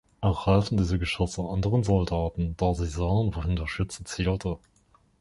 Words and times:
Auch 0.19 0.47
halfen 0.47 0.77
diese 0.77 0.97
Geschosse 0.97 1.43
anderen 1.43 1.83
Soldaten, 1.83 2.57
da 2.57 2.73
sie 2.73 2.87
sahen, 2.87 3.35
wohin 3.35 3.55
der 3.55 3.67
Schütze 3.67 4.03
zielte. 4.03 4.57